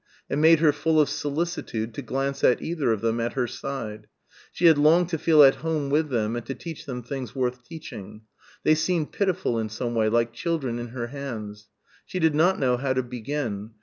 [0.31, 4.07] It made her full of solicitude to glance at either of them at her side.
[4.51, 7.63] She had longed to feel at home with them and to teach them things worth
[7.63, 8.21] teaching;
[8.63, 11.67] they seemed pitiful in some way, like children in her hands.
[12.03, 13.75] She did not know how to begin.